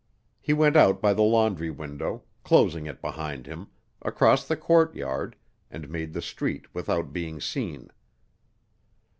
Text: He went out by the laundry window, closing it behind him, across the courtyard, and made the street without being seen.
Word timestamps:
He 0.39 0.51
went 0.51 0.75
out 0.75 0.99
by 0.99 1.13
the 1.13 1.21
laundry 1.21 1.69
window, 1.69 2.23
closing 2.43 2.87
it 2.87 3.03
behind 3.03 3.45
him, 3.45 3.67
across 4.01 4.47
the 4.47 4.57
courtyard, 4.57 5.35
and 5.69 5.91
made 5.91 6.13
the 6.13 6.23
street 6.23 6.73
without 6.73 7.13
being 7.13 7.39
seen. 7.39 7.91